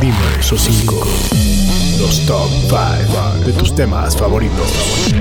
[0.00, 0.94] Dime esos 5.
[1.98, 5.12] Los top 5 de tus temas favoritos.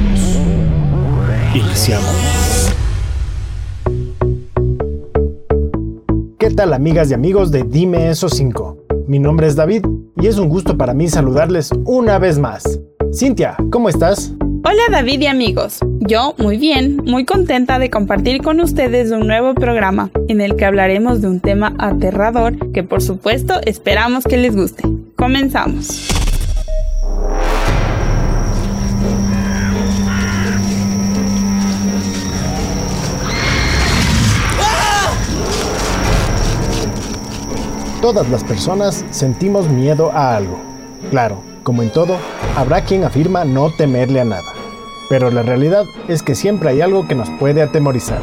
[1.56, 2.72] Iniciamos.
[6.38, 8.78] ¿Qué tal amigas y amigos de Dime esos 5?
[9.08, 9.84] Mi nombre es David
[10.16, 12.80] y es un gusto para mí saludarles una vez más.
[13.12, 14.37] Cintia, ¿cómo estás?
[14.70, 15.80] Hola David y amigos.
[16.02, 20.66] Yo muy bien, muy contenta de compartir con ustedes un nuevo programa en el que
[20.66, 24.84] hablaremos de un tema aterrador que por supuesto esperamos que les guste.
[25.16, 26.10] Comenzamos.
[38.02, 40.60] Todas las personas sentimos miedo a algo.
[41.10, 42.18] Claro, como en todo,
[42.58, 44.57] habrá quien afirma no temerle a nada.
[45.10, 48.20] Pero la realidad es que siempre hay algo que nos puede atemorizar.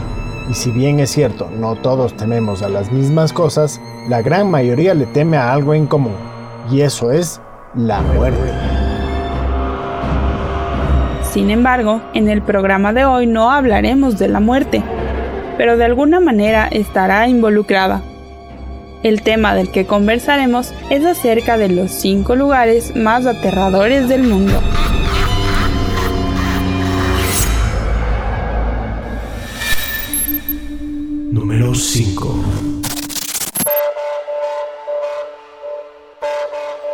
[0.51, 4.93] Y si bien es cierto, no todos tememos a las mismas cosas, la gran mayoría
[4.93, 6.17] le teme a algo en común.
[6.71, 7.41] Y eso es
[7.75, 8.53] la muerte.
[11.33, 14.83] Sin embargo, en el programa de hoy no hablaremos de la muerte,
[15.57, 18.03] pero de alguna manera estará involucrada.
[19.03, 24.55] El tema del que conversaremos es acerca de los cinco lugares más aterradores del mundo.
[31.55, 32.35] Número 5.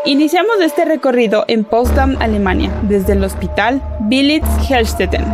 [0.05, 5.25] Iniciamos este recorrido en Potsdam, Alemania, desde el hospital Billitz Helstetten,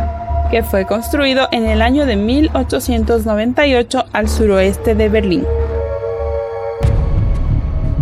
[0.49, 5.43] que fue construido en el año de 1898 al suroeste de Berlín.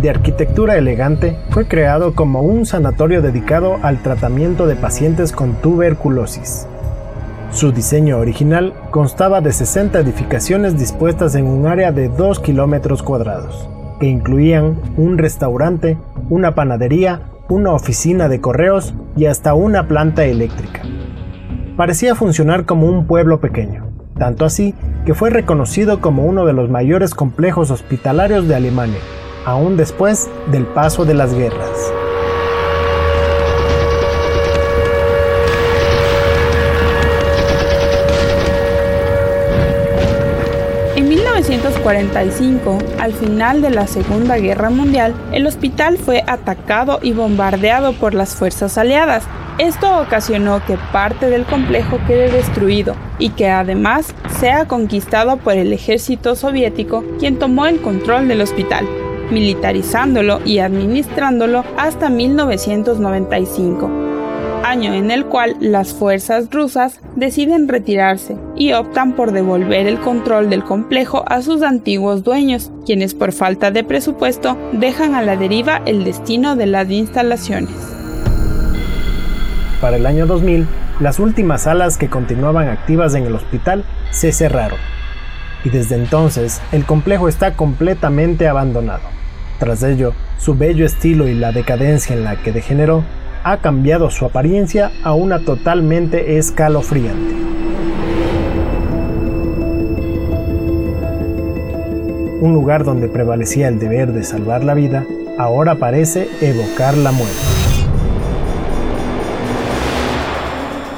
[0.00, 6.68] De arquitectura elegante, fue creado como un sanatorio dedicado al tratamiento de pacientes con tuberculosis.
[7.56, 13.66] Su diseño original constaba de 60 edificaciones dispuestas en un área de 2 kilómetros cuadrados,
[13.98, 15.96] que incluían un restaurante,
[16.28, 20.82] una panadería, una oficina de correos y hasta una planta eléctrica.
[21.78, 23.86] Parecía funcionar como un pueblo pequeño,
[24.18, 24.74] tanto así
[25.06, 29.00] que fue reconocido como uno de los mayores complejos hospitalarios de Alemania,
[29.46, 31.95] aún después del paso de las guerras.
[41.66, 48.14] 1945, al final de la Segunda Guerra Mundial, el hospital fue atacado y bombardeado por
[48.14, 49.24] las fuerzas aliadas.
[49.58, 55.72] Esto ocasionó que parte del complejo quede destruido y que además sea conquistado por el
[55.72, 58.86] ejército soviético, quien tomó el control del hospital,
[59.30, 64.05] militarizándolo y administrándolo hasta 1995
[64.66, 70.50] año en el cual las fuerzas rusas deciden retirarse y optan por devolver el control
[70.50, 75.82] del complejo a sus antiguos dueños, quienes por falta de presupuesto dejan a la deriva
[75.86, 77.70] el destino de las instalaciones.
[79.80, 80.66] Para el año 2000,
[81.00, 84.78] las últimas salas que continuaban activas en el hospital se cerraron,
[85.64, 89.02] y desde entonces el complejo está completamente abandonado.
[89.58, 93.04] Tras ello, su bello estilo y la decadencia en la que degeneró
[93.46, 97.32] ha cambiado su apariencia a una totalmente escalofriante.
[102.40, 105.06] Un lugar donde prevalecía el deber de salvar la vida,
[105.38, 107.36] ahora parece evocar la muerte.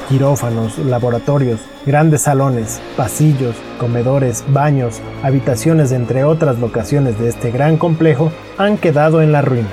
[0.09, 8.31] Quirófanos, laboratorios, grandes salones, pasillos, comedores, baños, habitaciones, entre otras locaciones de este gran complejo,
[8.57, 9.69] han quedado en la ruina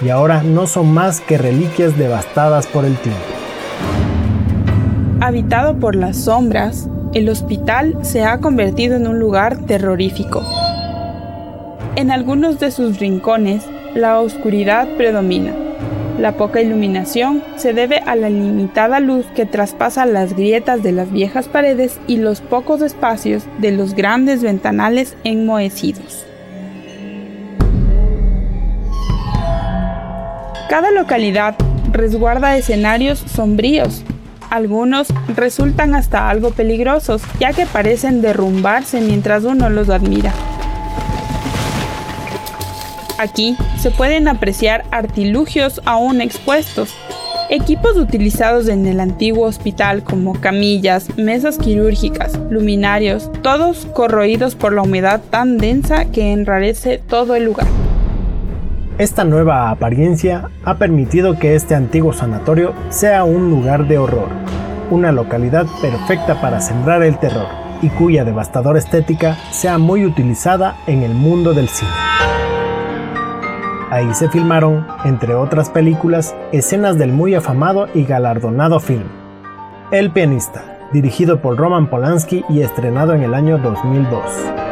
[0.00, 3.20] y ahora no son más que reliquias devastadas por el tiempo.
[5.20, 10.42] Habitado por las sombras, el hospital se ha convertido en un lugar terrorífico.
[11.96, 15.52] En algunos de sus rincones, la oscuridad predomina.
[16.18, 21.10] La poca iluminación se debe a la limitada luz que traspasa las grietas de las
[21.10, 26.26] viejas paredes y los pocos espacios de los grandes ventanales enmohecidos.
[30.68, 31.54] Cada localidad
[31.92, 34.02] resguarda escenarios sombríos.
[34.50, 40.32] Algunos resultan hasta algo peligrosos, ya que parecen derrumbarse mientras uno los admira.
[43.18, 46.94] Aquí se pueden apreciar artilugios aún expuestos,
[47.48, 54.82] equipos utilizados en el antiguo hospital como camillas, mesas quirúrgicas, luminarios, todos corroídos por la
[54.82, 57.68] humedad tan densa que enrarece todo el lugar.
[58.96, 64.28] Esta nueva apariencia ha permitido que este antiguo sanatorio sea un lugar de horror,
[64.88, 67.48] una localidad perfecta para sembrar el terror
[67.82, 71.90] y cuya devastadora estética sea muy utilizada en el mundo del cine.
[73.90, 79.08] Ahí se filmaron, entre otras películas, escenas del muy afamado y galardonado film
[79.90, 84.63] El pianista, dirigido por Roman Polanski y estrenado en el año 2002.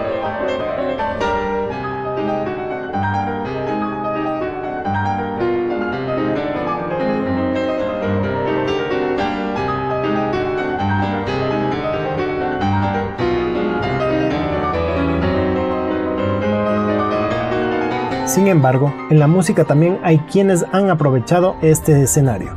[18.32, 22.56] Sin embargo, en la música también hay quienes han aprovechado este escenario.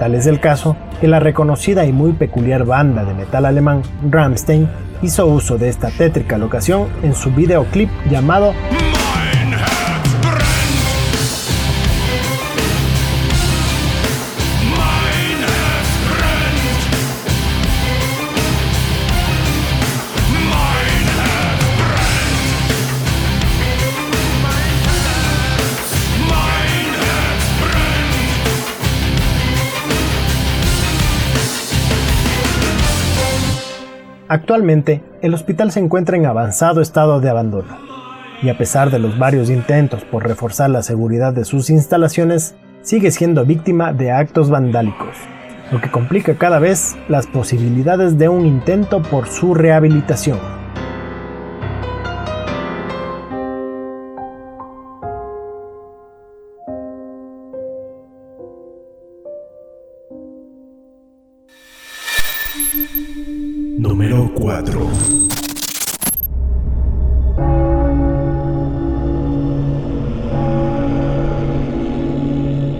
[0.00, 4.68] Tal es el caso que la reconocida y muy peculiar banda de metal alemán Rammstein
[5.02, 8.54] hizo uso de esta tétrica locación en su videoclip llamado
[34.34, 37.78] Actualmente, el hospital se encuentra en avanzado estado de abandono,
[38.42, 43.12] y a pesar de los varios intentos por reforzar la seguridad de sus instalaciones, sigue
[43.12, 45.14] siendo víctima de actos vandálicos,
[45.70, 50.63] lo que complica cada vez las posibilidades de un intento por su rehabilitación.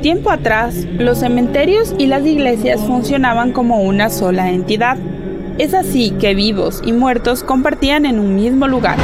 [0.04, 4.98] Tiempo atrás, los cementerios y las iglesias funcionaban como una sola entidad.
[5.56, 8.98] Es así que vivos y muertos compartían en un mismo lugar.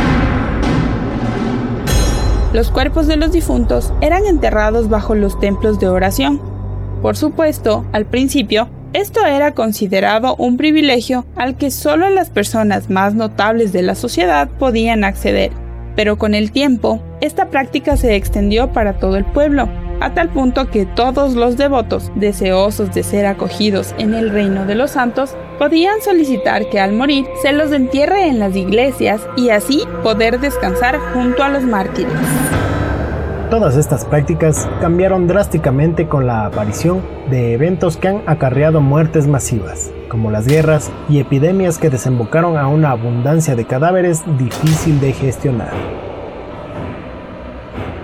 [2.53, 6.39] Los cuerpos de los difuntos eran enterrados bajo los templos de oración.
[7.01, 13.15] Por supuesto, al principio, esto era considerado un privilegio al que solo las personas más
[13.15, 15.51] notables de la sociedad podían acceder,
[15.97, 19.67] pero con el tiempo, esta práctica se extendió para todo el pueblo,
[20.01, 24.75] a tal punto que todos los devotos, deseosos de ser acogidos en el reino de
[24.75, 29.85] los santos, podían solicitar que al morir se los entierre en las iglesias y así
[30.03, 32.13] poder descansar junto a los mártires.
[33.51, 39.91] Todas estas prácticas cambiaron drásticamente con la aparición de eventos que han acarreado muertes masivas,
[40.09, 46.10] como las guerras y epidemias que desembocaron a una abundancia de cadáveres difícil de gestionar.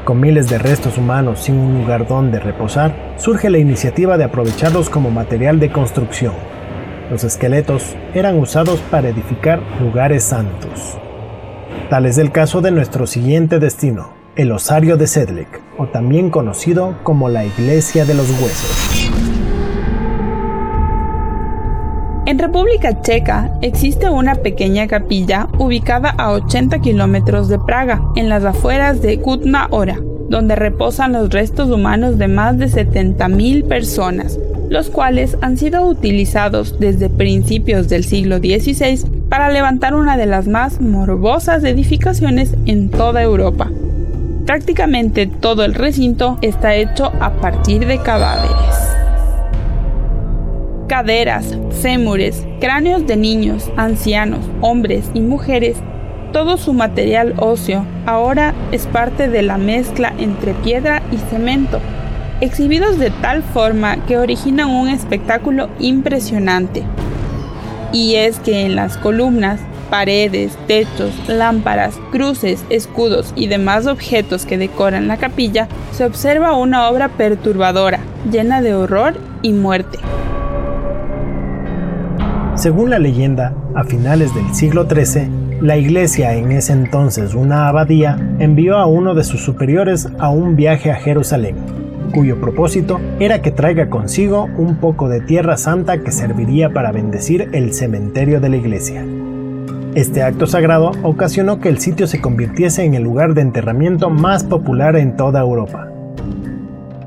[0.07, 4.89] Con miles de restos humanos sin un lugar donde reposar, surge la iniciativa de aprovecharlos
[4.89, 6.33] como material de construcción.
[7.11, 10.97] Los esqueletos eran usados para edificar lugares santos.
[11.91, 16.95] Tal es el caso de nuestro siguiente destino, el Osario de Sedlec, o también conocido
[17.03, 19.06] como la Iglesia de los Huesos.
[22.27, 28.45] En República Checa existe una pequeña capilla ubicada a 80 kilómetros de Praga, en las
[28.45, 34.39] afueras de Kutna Hora, donde reposan los restos humanos de más de 70.000 personas,
[34.69, 40.49] los cuales han sido utilizados desde principios del siglo XVI para levantar una de las
[40.49, 43.71] más morbosas edificaciones en toda Europa,
[44.47, 48.86] Prácticamente todo el recinto está hecho a partir de cadáveres.
[50.89, 55.77] Caderas, fémures, cráneos de niños, ancianos, hombres y mujeres,
[56.33, 61.81] todo su material óseo ahora es parte de la mezcla entre piedra y cemento,
[62.41, 66.85] exhibidos de tal forma que originan un espectáculo impresionante.
[67.93, 69.59] Y es que en las columnas
[69.91, 76.89] paredes, techos, lámparas, cruces, escudos y demás objetos que decoran la capilla, se observa una
[76.89, 77.99] obra perturbadora,
[78.31, 79.99] llena de horror y muerte.
[82.67, 88.19] Según la leyenda, a finales del siglo XIII, la iglesia, en ese entonces una abadía,
[88.41, 91.55] envió a uno de sus superiores a un viaje a Jerusalén,
[92.13, 97.51] cuyo propósito era que traiga consigo un poco de tierra santa que serviría para bendecir
[97.53, 99.07] el cementerio de la iglesia.
[99.95, 104.43] Este acto sagrado ocasionó que el sitio se convirtiese en el lugar de enterramiento más
[104.43, 105.89] popular en toda Europa,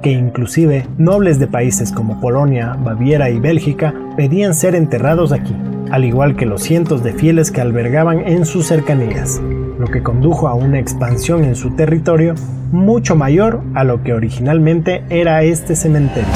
[0.01, 5.55] que inclusive nobles de países como Polonia, Baviera y Bélgica pedían ser enterrados aquí,
[5.91, 9.41] al igual que los cientos de fieles que albergaban en sus cercanías,
[9.79, 12.35] lo que condujo a una expansión en su territorio
[12.71, 16.29] mucho mayor a lo que originalmente era este cementerio.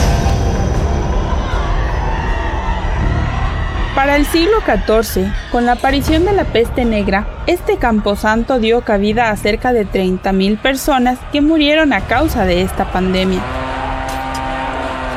[3.96, 9.30] Para el siglo XIV, con la aparición de la peste negra, este camposanto dio cabida
[9.30, 13.40] a cerca de 30.000 personas que murieron a causa de esta pandemia.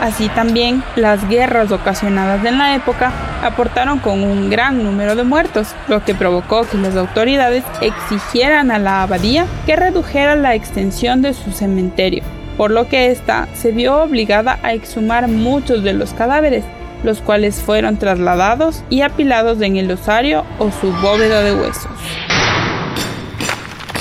[0.03, 5.69] Así también, las guerras ocasionadas en la época aportaron con un gran número de muertos,
[5.89, 11.33] lo que provocó que las autoridades exigieran a la abadía que redujera la extensión de
[11.33, 12.23] su cementerio,
[12.59, 16.65] por lo que ésta se vio obligada a exhumar muchos de los cadáveres,
[17.07, 21.87] los cuales fueron trasladados y apilados en el osario o su bóveda de huesos.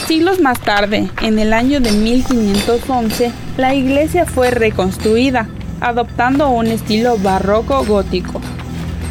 [0.08, 5.48] Siglos más tarde, en el año de 1511, la iglesia fue reconstruida,
[5.82, 8.42] adoptando un estilo barroco gótico.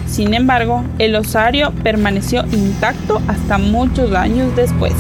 [0.09, 4.95] Sin embargo, el osario permaneció intacto hasta muchos años después.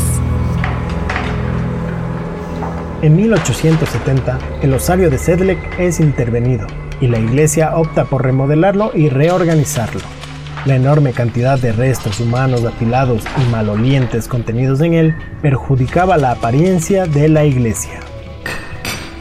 [3.03, 6.67] En 1870, el osario de Sedlec es intervenido
[7.05, 10.01] y la iglesia opta por remodelarlo y reorganizarlo.
[10.65, 17.05] La enorme cantidad de restos humanos apilados y malolientes contenidos en él perjudicaba la apariencia
[17.05, 18.01] de la iglesia.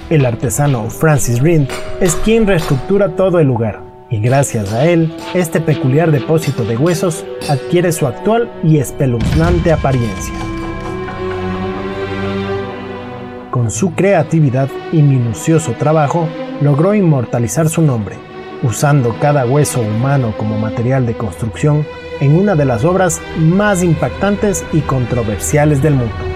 [0.10, 1.68] El artesano Francis Rind
[2.00, 7.26] es quien reestructura todo el lugar, y gracias a él, este peculiar depósito de huesos
[7.50, 10.34] adquiere su actual y espeluznante apariencia.
[13.52, 16.30] Con su creatividad y minucioso trabajo,
[16.62, 18.18] logró inmortalizar su nombre,
[18.64, 21.86] usando cada hueso humano como material de construcción
[22.20, 26.33] en una de las obras más impactantes y controversiales del mundo.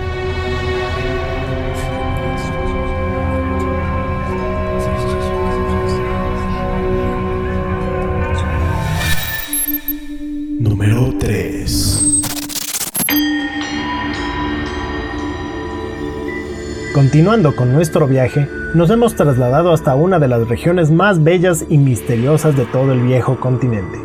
[16.97, 21.77] Continuando con nuestro viaje, nos hemos trasladado hasta una de las regiones más bellas y
[21.77, 23.99] misteriosas de todo el viejo continente,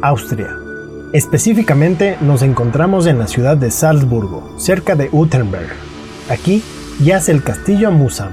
[0.00, 0.48] Austria.
[1.12, 5.68] Específicamente nos encontramos en la ciudad de Salzburgo, cerca de Utenberg.
[6.30, 6.62] Aquí
[7.04, 8.30] yace el castillo Musam,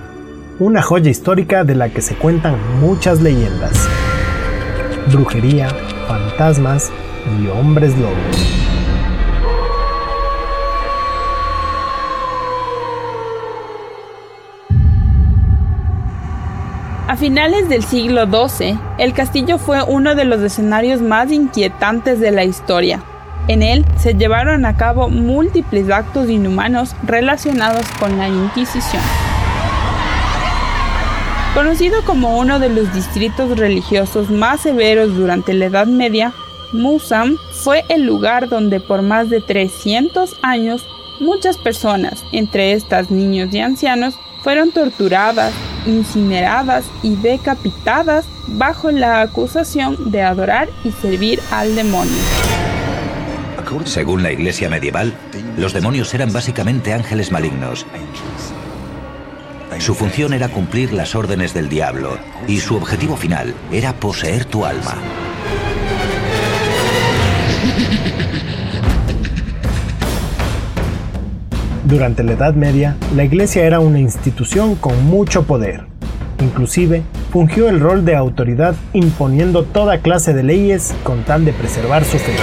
[0.58, 3.74] una joya histórica de la que se cuentan muchas leyendas.
[5.12, 5.68] Brujería,
[6.08, 6.94] fantasmas
[7.42, 8.77] y hombres lobos.
[17.08, 22.32] A finales del siglo XII, el castillo fue uno de los escenarios más inquietantes de
[22.32, 23.02] la historia.
[23.48, 29.02] En él se llevaron a cabo múltiples actos inhumanos relacionados con la Inquisición.
[31.54, 36.34] Conocido como uno de los distritos religiosos más severos durante la Edad Media,
[36.74, 40.86] Musam fue el lugar donde por más de 300 años
[41.22, 45.54] muchas personas, entre estas niños y ancianos, fueron torturadas,
[45.88, 52.17] incineradas y decapitadas bajo la acusación de adorar y servir al demonio.
[53.86, 55.13] Según la iglesia medieval,
[55.58, 57.86] los demonios eran básicamente ángeles malignos.
[59.79, 62.17] Su función era cumplir las órdenes del diablo
[62.48, 64.96] y su objetivo final era poseer tu alma.
[71.88, 75.86] Durante la Edad Media, la Iglesia era una institución con mucho poder.
[76.44, 82.03] Inclusive, fungió el rol de autoridad imponiendo toda clase de leyes con tal de preservar
[82.03, 82.34] su fe.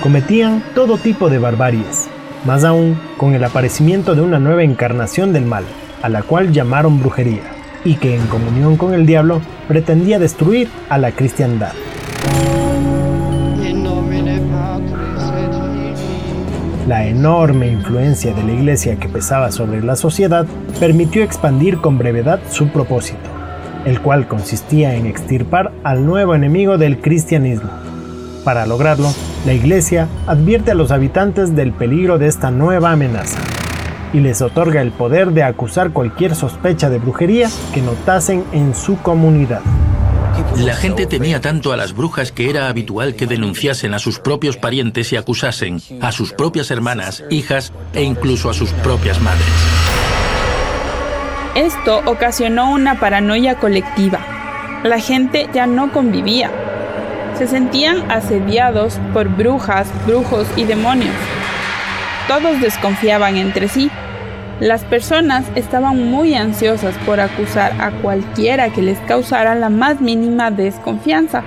[0.00, 2.06] Cometían todo tipo de barbaries,
[2.46, 5.64] más aún con el aparecimiento de una nueva encarnación del mal,
[6.02, 7.42] a la cual llamaron brujería,
[7.84, 11.72] y que en comunión con el diablo pretendía destruir a la cristiandad.
[16.88, 20.46] La enorme influencia de la Iglesia que pesaba sobre la sociedad
[20.80, 23.28] permitió expandir con brevedad su propósito,
[23.84, 27.68] el cual consistía en extirpar al nuevo enemigo del cristianismo.
[28.42, 29.12] Para lograrlo,
[29.44, 33.38] la Iglesia advierte a los habitantes del peligro de esta nueva amenaza
[34.14, 38.96] y les otorga el poder de acusar cualquier sospecha de brujería que notasen en su
[39.02, 39.60] comunidad.
[40.56, 44.56] La gente temía tanto a las brujas que era habitual que denunciasen a sus propios
[44.56, 49.46] parientes y acusasen a sus propias hermanas, hijas e incluso a sus propias madres.
[51.54, 54.20] Esto ocasionó una paranoia colectiva.
[54.84, 56.50] La gente ya no convivía.
[57.36, 61.14] Se sentían asediados por brujas, brujos y demonios.
[62.28, 63.90] Todos desconfiaban entre sí
[64.60, 70.50] las personas estaban muy ansiosas por acusar a cualquiera que les causara la más mínima
[70.50, 71.44] desconfianza,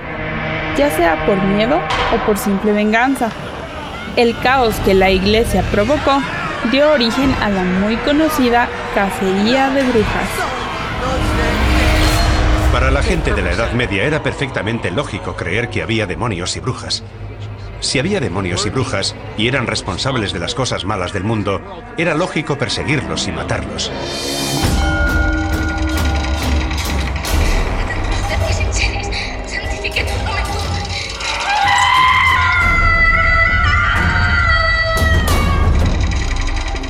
[0.76, 1.78] ya sea por miedo
[2.14, 3.30] o por simple venganza.
[4.16, 6.22] El caos que la iglesia provocó
[6.70, 10.28] dio origen a la muy conocida cacería de brujas.
[12.72, 16.60] Para la gente de la Edad Media era perfectamente lógico creer que había demonios y
[16.60, 17.02] brujas.
[17.82, 21.60] Si había demonios y brujas y eran responsables de las cosas malas del mundo,
[21.98, 23.90] era lógico perseguirlos y matarlos.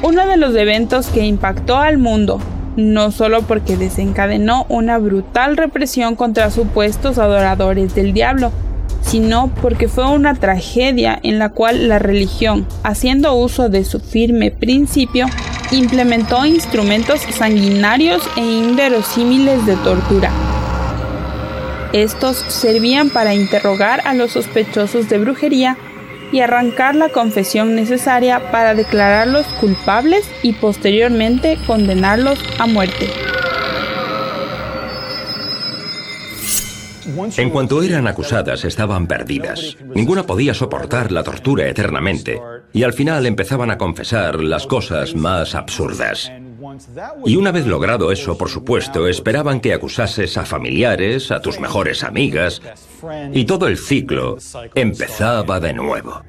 [0.02, 2.38] Uno de los eventos que impactó al mundo,
[2.76, 8.52] no solo porque desencadenó una brutal represión contra supuestos adoradores del diablo,
[9.12, 14.50] sino porque fue una tragedia en la cual la religión, haciendo uso de su firme
[14.50, 15.26] principio,
[15.71, 20.31] implementó instrumentos sanguinarios e inverosímiles de tortura.
[21.92, 25.76] Estos servían para interrogar a los sospechosos de brujería
[26.33, 33.11] y arrancar la confesión necesaria para declararlos culpables y posteriormente condenarlos a muerte.
[37.37, 39.76] En cuanto eran acusadas, estaban perdidas.
[39.94, 42.40] Ninguna podía soportar la tortura eternamente.
[42.73, 46.30] Y al final empezaban a confesar las cosas más absurdas.
[47.25, 52.04] Y una vez logrado eso, por supuesto, esperaban que acusases a familiares, a tus mejores
[52.04, 52.62] amigas,
[53.32, 54.38] y todo el ciclo
[54.75, 56.23] empezaba de nuevo.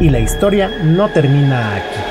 [0.00, 2.07] Y la historia no termina aquí.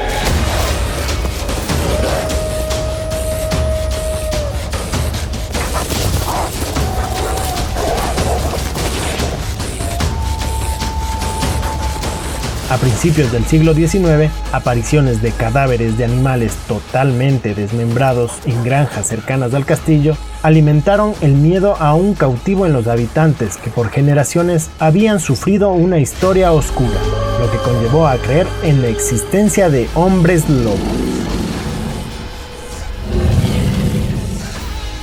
[12.69, 19.53] A principios del siglo XIX, apariciones de cadáveres de animales totalmente desmembrados en granjas cercanas
[19.53, 25.21] al castillo alimentaron el miedo a un cautivo en los habitantes que por generaciones habían
[25.21, 26.99] sufrido una historia oscura,
[27.39, 30.77] lo que conllevó a creer en la existencia de hombres lobos.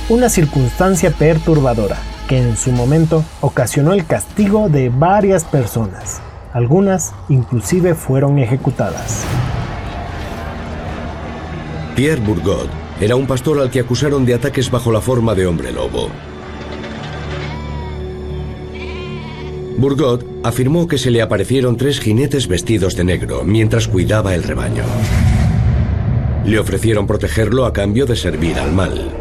[0.07, 6.21] Una circunstancia perturbadora que en su momento ocasionó el castigo de varias personas.
[6.55, 9.25] Algunas inclusive fueron ejecutadas.
[11.97, 12.69] Pierre Bourgot
[13.01, 16.07] era un pastor al que acusaron de ataques bajo la forma de hombre lobo.
[19.77, 24.85] Bourgot afirmó que se le aparecieron tres jinetes vestidos de negro mientras cuidaba el rebaño.
[26.45, 29.11] Le ofrecieron protegerlo a cambio de servir al mal.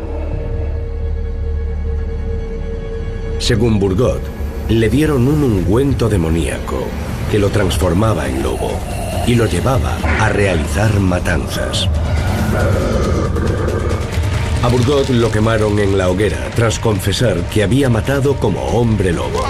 [3.40, 4.22] Según Bourgot,
[4.68, 6.86] le dieron un ungüento demoníaco
[7.34, 8.70] que lo transformaba en lobo
[9.26, 11.88] y lo llevaba a realizar matanzas.
[14.62, 19.42] A Burgot lo quemaron en la hoguera tras confesar que había matado como hombre lobo.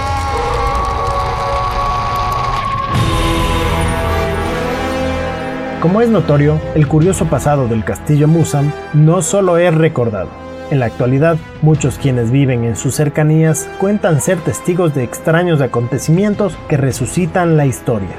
[5.82, 10.30] Como es notorio, el curioso pasado del castillo Musam no solo es recordado,
[10.70, 16.56] en la actualidad, muchos quienes viven en sus cercanías cuentan ser testigos de extraños acontecimientos
[16.68, 18.16] que resucitan la historia.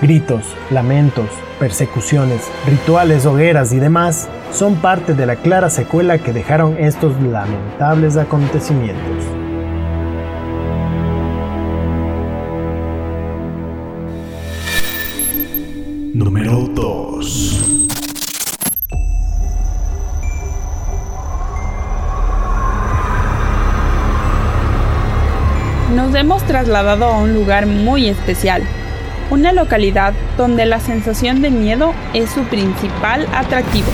[0.00, 6.76] Gritos, lamentos, persecuciones, rituales, hogueras y demás son parte de la clara secuela que dejaron
[6.78, 9.24] estos lamentables acontecimientos.
[16.14, 16.93] Número 2
[26.54, 28.62] trasladado a un lugar muy especial,
[29.28, 33.88] una localidad donde la sensación de miedo es su principal atractivo.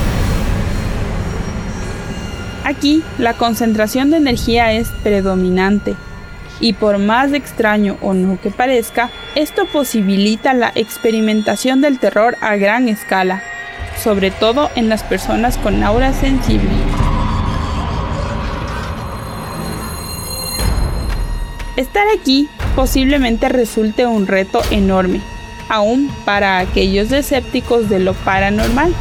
[2.62, 5.94] Aquí la concentración de energía es predominante
[6.61, 12.57] y por más extraño o no que parezca, esto posibilita la experimentación del terror a
[12.57, 13.42] gran escala,
[13.96, 16.68] sobre todo en las personas con aura sensible.
[21.81, 25.23] Estar aquí posiblemente resulte un reto enorme,
[25.71, 28.95] aún para aquellos escépticos de lo paranormal.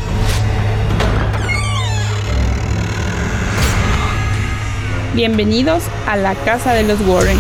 [5.14, 7.38] Bienvenidos a la casa de los Warren.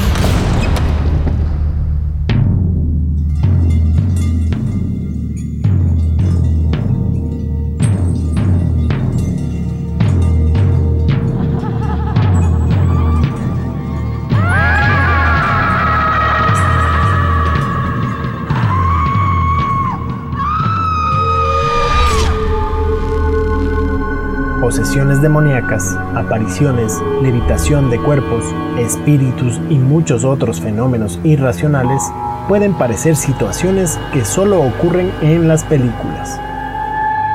[24.79, 28.45] Posesiones demoníacas, apariciones, levitación de cuerpos,
[28.77, 32.01] espíritus y muchos otros fenómenos irracionales
[32.47, 36.39] pueden parecer situaciones que solo ocurren en las películas.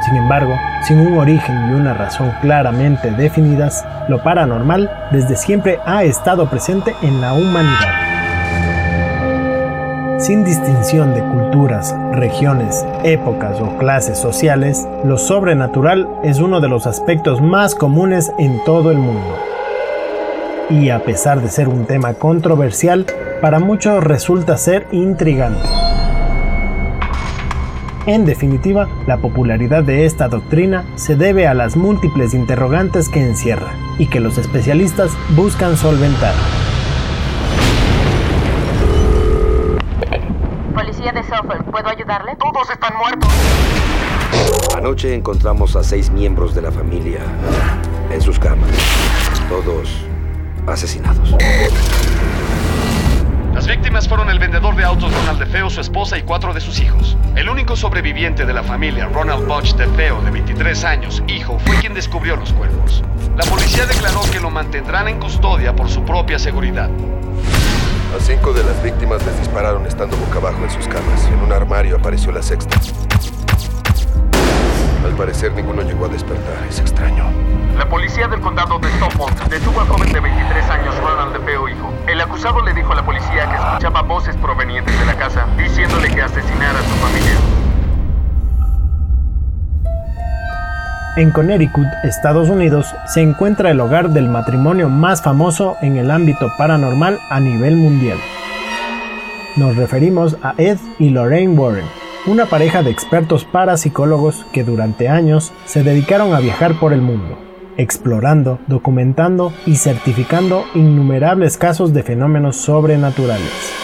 [0.07, 0.55] Sin embargo,
[0.85, 6.95] sin un origen y una razón claramente definidas, lo paranormal desde siempre ha estado presente
[7.03, 8.04] en la humanidad.
[10.25, 16.87] Sin distinción de culturas, regiones, épocas o clases sociales, lo sobrenatural es uno de los
[16.87, 19.37] aspectos más comunes en todo el mundo.
[20.71, 23.05] Y a pesar de ser un tema controversial,
[23.43, 25.69] para muchos resulta ser intrigante.
[28.07, 33.75] En definitiva, la popularidad de esta doctrina se debe a las múltiples interrogantes que encierra
[33.99, 36.33] y que los especialistas buscan solventar.
[41.43, 42.37] ¿Puedo ayudarle?
[42.37, 43.31] Todos están muertos.
[44.77, 47.21] Anoche encontramos a seis miembros de la familia
[48.11, 48.71] en sus camas,
[49.49, 49.89] todos
[50.67, 51.35] asesinados.
[53.55, 56.81] Las víctimas fueron el vendedor de autos Ronald DeFeo, su esposa y cuatro de sus
[56.81, 57.17] hijos.
[57.37, 61.95] El único sobreviviente de la familia, Ronald Butch DeFeo, de 23 años, hijo, fue quien
[61.95, 63.05] descubrió los cuerpos.
[63.37, 66.91] La policía declaró que lo mantendrán en custodia por su propia seguridad.
[68.15, 71.27] A cinco de las víctimas les dispararon estando boca abajo en sus camas.
[71.27, 72.79] En un armario apareció la sexta.
[75.05, 76.65] Al parecer ninguno llegó a despertar.
[76.69, 77.25] Es extraño.
[77.77, 81.93] La policía del condado de Suffolk detuvo al joven de 23 años, Ronald DeFeo, hijo.
[82.07, 86.09] El acusado le dijo a la policía que escuchaba voces provenientes de la casa, diciéndole
[86.09, 87.64] que asesinara a su familia.
[91.17, 96.51] En Connecticut, Estados Unidos, se encuentra el hogar del matrimonio más famoso en el ámbito
[96.59, 98.19] paranormal a nivel mundial.
[99.55, 101.85] Nos referimos a Ed y Lorraine Warren,
[102.27, 107.39] una pareja de expertos parapsicólogos que durante años se dedicaron a viajar por el mundo,
[107.77, 113.84] explorando, documentando y certificando innumerables casos de fenómenos sobrenaturales.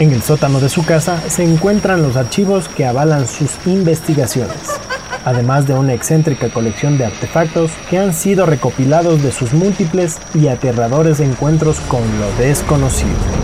[0.00, 4.56] En el sótano de su casa se encuentran los archivos que avalan sus investigaciones,
[5.26, 10.48] además de una excéntrica colección de artefactos que han sido recopilados de sus múltiples y
[10.48, 13.39] aterradores encuentros con lo desconocido.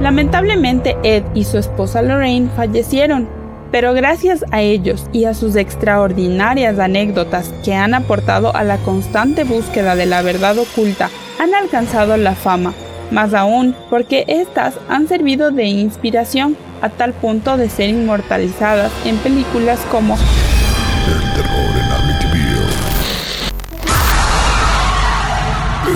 [0.00, 3.28] Lamentablemente Ed y su esposa Lorraine fallecieron,
[3.70, 9.44] pero gracias a ellos y a sus extraordinarias anécdotas que han aportado a la constante
[9.44, 12.74] búsqueda de la verdad oculta, han alcanzado la fama,
[13.10, 19.16] más aún porque éstas han servido de inspiración a tal punto de ser inmortalizadas en
[19.18, 22.44] películas como El terror en.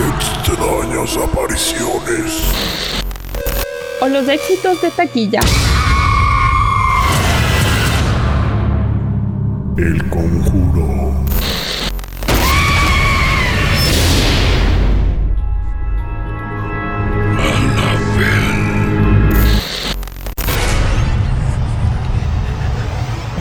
[0.08, 2.77] Extrañas apariciones.
[4.00, 5.40] O los éxitos de taquilla
[9.76, 11.14] El conjuro.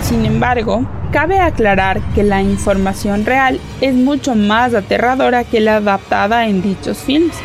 [0.03, 6.47] Sin embargo, cabe aclarar que la información real es mucho más aterradora que la adaptada
[6.47, 7.35] en dichos films.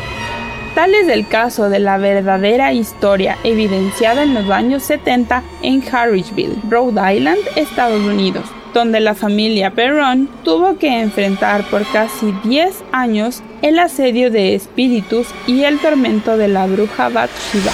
[0.75, 6.55] Tal es el caso de la verdadera historia evidenciada en los años 70 en Harrisville,
[6.67, 13.43] Rhode Island, Estados Unidos, donde la familia Perron tuvo que enfrentar por casi 10 años
[13.61, 17.71] el asedio de espíritus y el tormento de la bruja Bathsheba.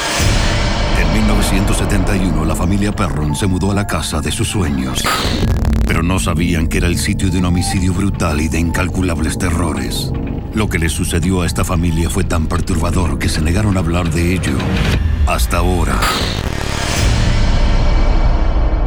[1.02, 5.02] En 1971 la familia Perron se mudó a la casa de sus sueños,
[5.88, 10.12] pero no sabían que era el sitio de un homicidio brutal y de incalculables terrores.
[10.54, 14.10] Lo que le sucedió a esta familia fue tan perturbador que se negaron a hablar
[14.10, 14.58] de ello
[15.28, 16.00] hasta ahora.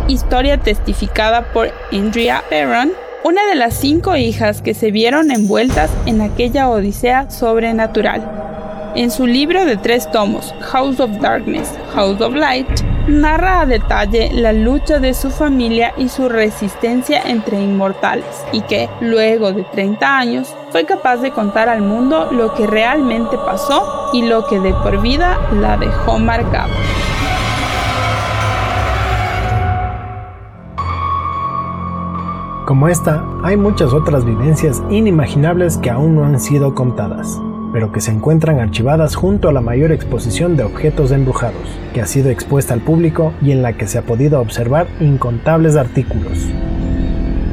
[0.09, 2.91] Historia testificada por Andrea Perron,
[3.25, 8.29] una de las cinco hijas que se vieron envueltas en aquella odisea sobrenatural.
[8.97, 12.69] En su libro de tres tomos, House of Darkness, House of Light,
[13.07, 18.89] narra a detalle la lucha de su familia y su resistencia entre inmortales, y que,
[19.01, 24.23] luego de 30 años, fue capaz de contar al mundo lo que realmente pasó y
[24.23, 26.75] lo que de por vida la dejó marcada.
[32.67, 37.41] Como esta, hay muchas otras vivencias inimaginables que aún no han sido contadas,
[37.73, 42.07] pero que se encuentran archivadas junto a la mayor exposición de objetos embrujados, que ha
[42.07, 46.39] sido expuesta al público y en la que se ha podido observar incontables artículos.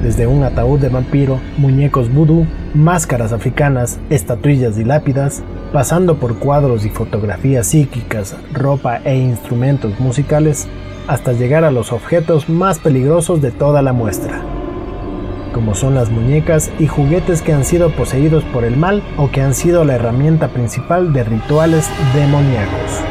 [0.04, 6.86] desde un ataúd de vampiro, muñecos vudú, máscaras africanas, estatuillas y lápidas, pasando por cuadros
[6.86, 10.68] y fotografías psíquicas, ropa e instrumentos musicales,
[11.08, 14.42] hasta llegar a los objetos más peligrosos de toda la muestra,
[15.60, 19.42] como son las muñecas y juguetes que han sido poseídos por el mal o que
[19.42, 23.04] han sido la herramienta principal de rituales demoníacos.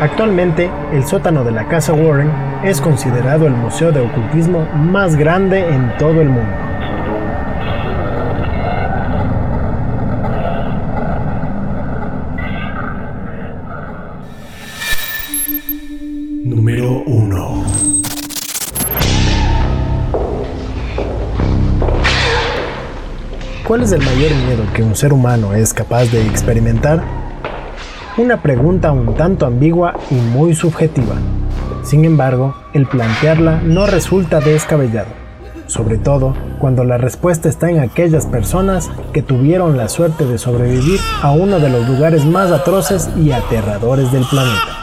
[0.00, 2.30] Actualmente, el sótano de la Casa Warren
[2.64, 6.69] es considerado el museo de ocultismo más grande en todo el mundo.
[23.70, 27.04] ¿Cuál es el mayor miedo que un ser humano es capaz de experimentar?
[28.18, 31.14] Una pregunta un tanto ambigua y muy subjetiva.
[31.84, 35.10] Sin embargo, el plantearla no resulta descabellado,
[35.68, 40.98] sobre todo cuando la respuesta está en aquellas personas que tuvieron la suerte de sobrevivir
[41.22, 44.79] a uno de los lugares más atroces y aterradores del planeta.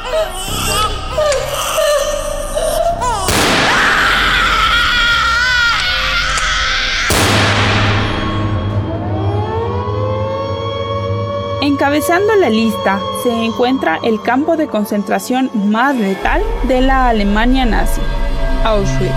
[11.97, 18.01] Encabezando la lista se encuentra el campo de concentración más letal de la Alemania nazi,
[18.63, 19.11] Auschwitz.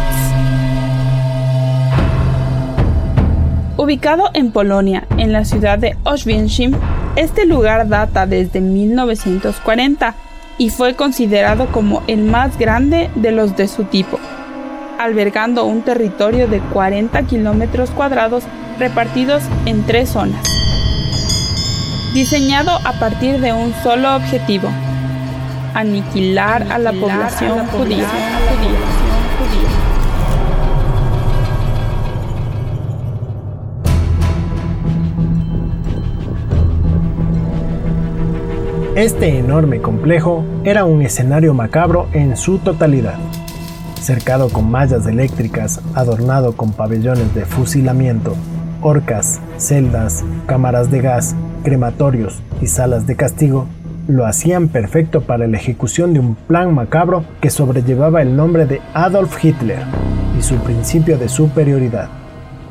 [3.77, 6.73] Ubicado en Polonia, en la ciudad de Oświęcim,
[7.16, 10.14] este lugar data desde 1940
[10.57, 14.19] y fue considerado como el más grande de los de su tipo,
[14.99, 18.45] albergando un territorio de 40 kilómetros cuadrados
[18.79, 20.61] repartidos en tres zonas
[22.14, 24.68] diseñado a partir de un solo objetivo,
[25.75, 28.07] aniquilar a la población judía.
[38.96, 43.18] Este enorme complejo era un escenario macabro en su totalidad,
[44.01, 48.35] cercado con mallas eléctricas, adornado con pabellones de fusilamiento,
[48.83, 53.66] horcas, celdas, cámaras de gas, crematorios y salas de castigo,
[54.09, 58.81] lo hacían perfecto para la ejecución de un plan macabro que sobrellevaba el nombre de
[58.92, 59.85] Adolf Hitler
[60.38, 62.09] y su principio de superioridad,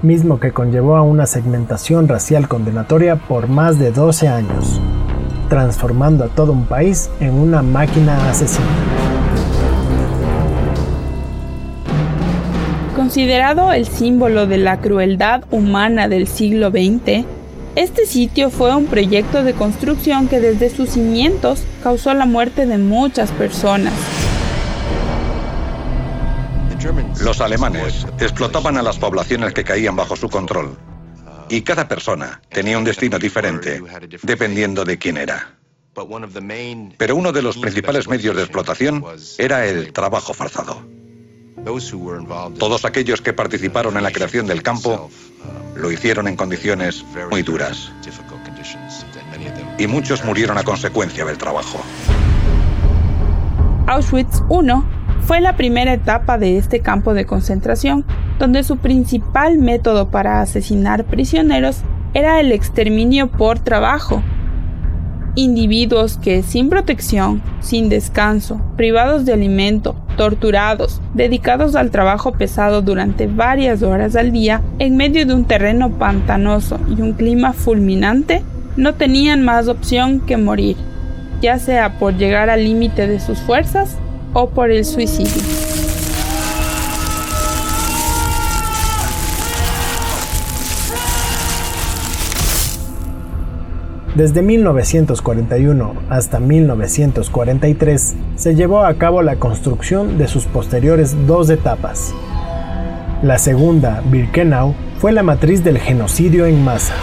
[0.02, 4.82] mismo que conllevó a una segmentación racial condenatoria por más de 12 años,
[5.49, 8.65] transformando a todo un país en una máquina asesina.
[12.95, 17.25] Considerado el símbolo de la crueldad humana del siglo XX,
[17.75, 22.77] este sitio fue un proyecto de construcción que desde sus cimientos causó la muerte de
[22.77, 23.93] muchas personas.
[27.21, 30.77] Los alemanes explotaban a las poblaciones que caían bajo su control.
[31.49, 33.82] Y cada persona tenía un destino diferente,
[34.23, 35.55] dependiendo de quién era.
[36.97, 39.03] Pero uno de los principales medios de explotación
[39.38, 40.98] era el trabajo forzado.
[42.58, 45.10] Todos aquellos que participaron en la creación del campo
[45.75, 47.91] lo hicieron en condiciones muy duras.
[49.77, 51.79] Y muchos murieron a consecuencia del trabajo.
[53.88, 58.05] Auschwitz I fue la primera etapa de este campo de concentración,
[58.39, 61.82] donde su principal método para asesinar prisioneros
[62.13, 64.23] era el exterminio por trabajo,
[65.36, 73.25] individuos que sin protección, sin descanso, privados de alimento, torturados, dedicados al trabajo pesado durante
[73.25, 78.43] varias horas al día en medio de un terreno pantanoso y un clima fulminante,
[78.75, 80.75] no tenían más opción que morir,
[81.41, 83.95] ya sea por llegar al límite de sus fuerzas
[84.34, 85.68] o por el suicidio.
[94.19, 102.13] Desde 1941 hasta 1943 se llevó a cabo la construcción de sus posteriores dos etapas.
[103.23, 106.95] La segunda, Birkenau, fue la matriz del genocidio en masa.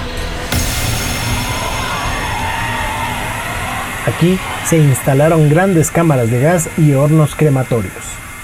[4.06, 7.94] Aquí se instalaron grandes cámaras de gas y hornos crematorios,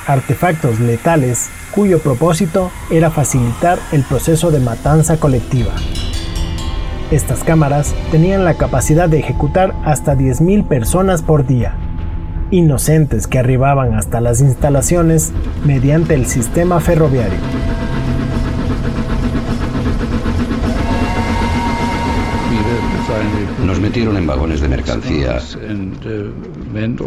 [0.07, 5.75] artefactos letales cuyo propósito era facilitar el proceso de matanza colectiva.
[7.13, 11.75] Estas cámaras tenían la capacidad de ejecutar hasta 10.000 personas por día,
[12.51, 15.31] inocentes que arribaban hasta las instalaciones
[15.63, 17.39] mediante el sistema ferroviario.
[23.67, 25.39] Nos metieron en vagones de mercancía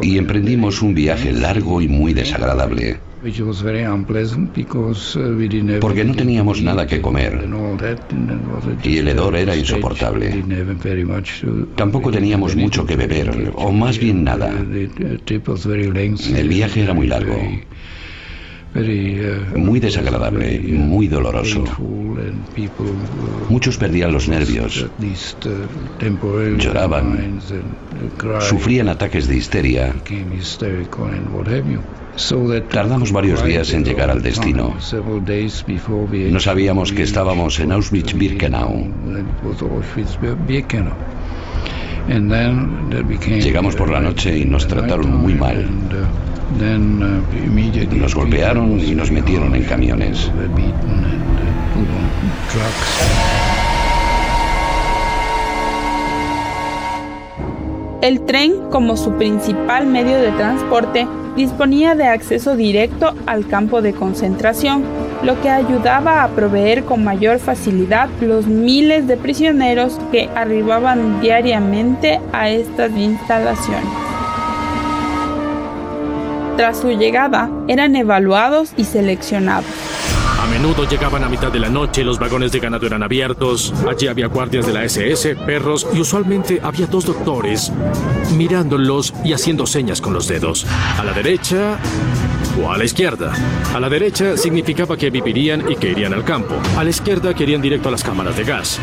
[0.04, 3.00] y emprendimos un viaje largo y muy desagradable.
[5.82, 7.48] Porque no teníamos nada que comer
[8.84, 10.44] y el hedor era insoportable.
[11.76, 14.52] Tampoco teníamos mucho que beber, o más bien nada.
[14.52, 17.36] El viaje era muy largo,
[19.56, 21.64] muy desagradable, muy doloroso.
[23.50, 24.86] Muchos perdían los nervios,
[26.58, 27.40] lloraban,
[28.42, 29.96] sufrían ataques de histeria.
[32.70, 34.76] Tardamos varios días en llegar al destino.
[36.32, 38.92] No sabíamos que estábamos en Auschwitz-Birkenau.
[43.42, 45.68] Llegamos por la noche y nos trataron muy mal.
[47.92, 50.32] Nos golpearon y nos metieron en camiones.
[58.02, 63.94] El tren, como su principal medio de transporte, disponía de acceso directo al campo de
[63.94, 64.84] concentración,
[65.24, 72.22] lo que ayudaba a proveer con mayor facilidad los miles de prisioneros que arribaban diariamente
[72.32, 74.05] a estas instalaciones.
[76.58, 79.66] Tras su llegada, eran evaluados y seleccionados.
[80.40, 84.08] A menudo llegaban a mitad de la noche, los vagones de ganado eran abiertos, allí
[84.08, 87.74] había guardias de la SS, perros y usualmente había dos doctores
[88.38, 90.66] mirándolos y haciendo señas con los dedos.
[90.98, 91.78] A la derecha
[92.64, 93.34] o a la izquierda.
[93.74, 96.56] A la derecha significaba que vivirían y que irían al campo.
[96.78, 98.80] A la izquierda querían directo a las cámaras de gas.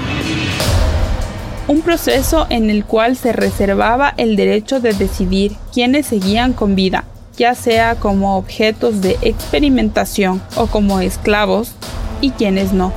[1.68, 7.04] Un proceso en el cual se reservaba el derecho de decidir quiénes seguían con vida
[7.36, 11.72] ya sea como objetos de experimentación o como esclavos,
[12.20, 12.92] y quienes no,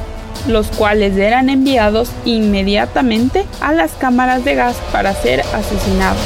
[0.48, 6.21] los cuales eran enviados inmediatamente a las cámaras de gas para ser asesinados.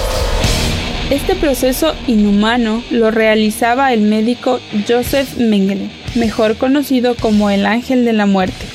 [1.09, 8.13] Este proceso inhumano lo realizaba el médico Joseph Mengele, mejor conocido como el Ángel de
[8.13, 8.65] la Muerte,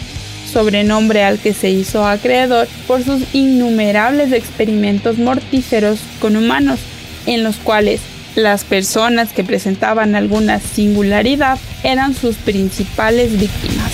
[0.52, 6.80] sobrenombre al que se hizo acreedor por sus innumerables experimentos mortíferos con humanos,
[7.26, 8.00] en los cuales
[8.34, 13.92] las personas que presentaban alguna singularidad eran sus principales víctimas.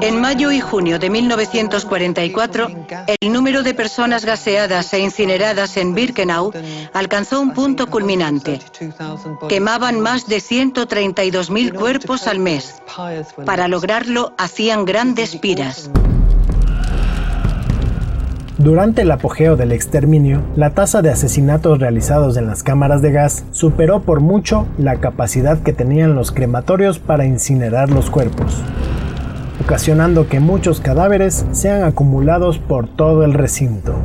[0.00, 2.68] En mayo y junio de 1944,
[3.20, 6.52] el número de personas gaseadas e incineradas en Birkenau
[6.92, 8.60] alcanzó un punto culminante.
[9.48, 12.82] Quemaban más de 132.000 cuerpos al mes.
[13.46, 15.90] Para lograrlo, hacían grandes piras.
[18.64, 23.44] Durante el apogeo del exterminio, la tasa de asesinatos realizados en las cámaras de gas
[23.50, 28.62] superó por mucho la capacidad que tenían los crematorios para incinerar los cuerpos,
[29.62, 33.96] ocasionando que muchos cadáveres sean acumulados por todo el recinto.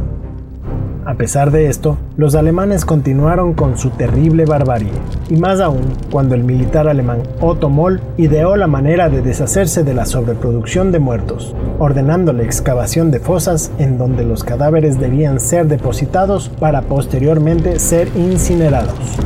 [1.09, 4.91] A pesar de esto, los alemanes continuaron con su terrible barbarie,
[5.27, 9.95] y más aún cuando el militar alemán Otto Moll ideó la manera de deshacerse de
[9.95, 15.65] la sobreproducción de muertos, ordenando la excavación de fosas en donde los cadáveres debían ser
[15.65, 19.17] depositados para posteriormente ser incinerados.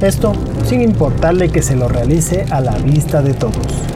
[0.00, 3.95] Esto sin importarle que se lo realice a la vista de todos.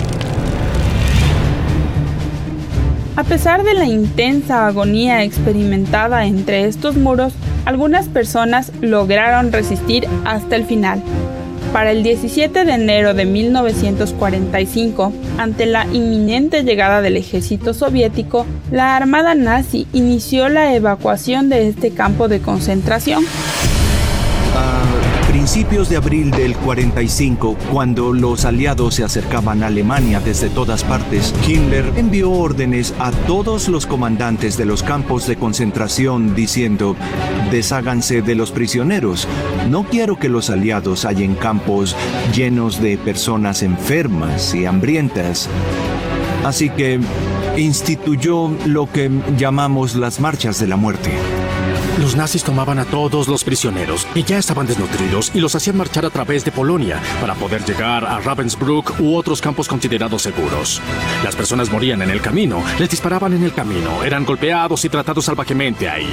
[3.16, 10.56] A pesar de la intensa agonía experimentada entre estos muros, algunas personas lograron resistir hasta
[10.56, 11.02] el final.
[11.72, 18.96] Para el 17 de enero de 1945, ante la inminente llegada del ejército soviético, la
[18.96, 23.24] Armada nazi inició la evacuación de este campo de concentración
[25.52, 31.34] principios de abril del 45, cuando los aliados se acercaban a Alemania desde todas partes,
[31.44, 36.94] Himmler envió órdenes a todos los comandantes de los campos de concentración diciendo,
[37.50, 39.26] desháganse de los prisioneros.
[39.68, 41.96] No quiero que los aliados hallen campos
[42.32, 45.48] llenos de personas enfermas y hambrientas.
[46.44, 47.00] Así que
[47.56, 51.10] instituyó lo que llamamos las marchas de la muerte.
[52.00, 56.06] Los nazis tomaban a todos los prisioneros y ya estaban desnutridos y los hacían marchar
[56.06, 60.80] a través de Polonia para poder llegar a Ravensbrück u otros campos considerados seguros.
[61.22, 65.26] Las personas morían en el camino, les disparaban en el camino, eran golpeados y tratados
[65.26, 66.08] salvajemente ahí.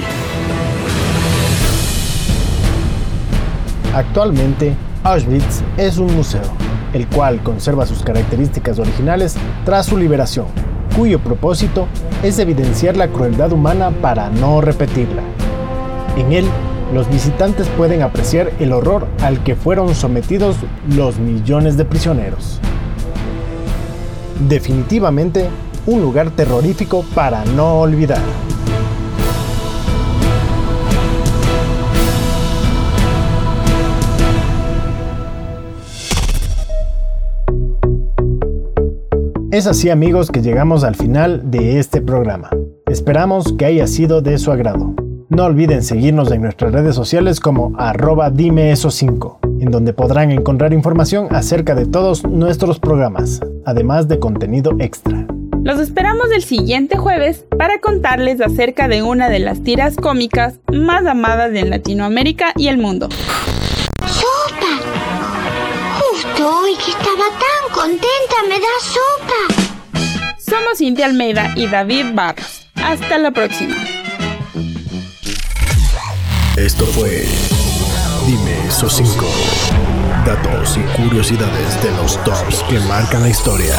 [3.94, 6.52] Actualmente, Auschwitz es un museo,
[6.92, 10.48] el cual conserva sus características originales tras su liberación,
[10.94, 11.88] cuyo propósito
[12.22, 15.22] es evidenciar la crueldad humana para no repetirla.
[16.16, 16.46] En él,
[16.94, 20.56] los visitantes pueden apreciar el horror al que fueron sometidos
[20.96, 22.60] los millones de prisioneros.
[24.48, 25.48] Definitivamente,
[25.86, 28.22] un lugar terrorífico para no olvidar.
[39.50, 42.50] Es así amigos que llegamos al final de este programa.
[42.86, 44.94] Esperamos que haya sido de su agrado.
[45.30, 50.30] No olviden seguirnos en nuestras redes sociales como arroba dime eso 5, en donde podrán
[50.30, 55.26] encontrar información acerca de todos nuestros programas, además de contenido extra.
[55.64, 61.04] Los esperamos el siguiente jueves para contarles acerca de una de las tiras cómicas más
[61.04, 63.10] amadas en Latinoamérica y el mundo.
[64.06, 64.82] ¡Sopa!
[66.00, 70.38] Justo hoy que estaba tan contenta me da sopa.
[70.38, 72.66] Somos Cintia Almeida y David Barros.
[72.76, 73.76] Hasta la próxima.
[76.58, 77.24] Esto fue
[78.26, 79.26] Dime esos 5
[80.26, 83.78] datos y curiosidades de los tops que marcan la historia.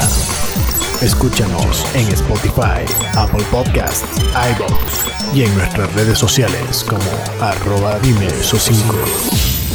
[1.01, 2.85] Escúchanos en Spotify,
[3.17, 7.03] Apple Podcasts, iVoox y en nuestras redes sociales como
[7.41, 9.68] arroba Dime esos 5.